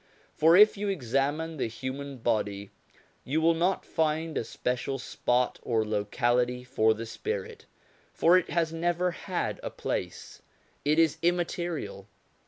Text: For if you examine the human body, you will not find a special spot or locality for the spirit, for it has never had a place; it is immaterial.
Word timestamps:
For 0.33 0.57
if 0.57 0.77
you 0.77 0.87
examine 0.87 1.57
the 1.57 1.67
human 1.67 2.17
body, 2.17 2.71
you 3.23 3.39
will 3.39 3.53
not 3.53 3.85
find 3.85 4.35
a 4.35 4.43
special 4.43 4.97
spot 4.97 5.59
or 5.61 5.85
locality 5.85 6.63
for 6.63 6.95
the 6.95 7.05
spirit, 7.05 7.67
for 8.11 8.35
it 8.35 8.49
has 8.49 8.73
never 8.73 9.11
had 9.11 9.59
a 9.61 9.69
place; 9.69 10.41
it 10.83 10.97
is 10.97 11.19
immaterial. 11.21 12.07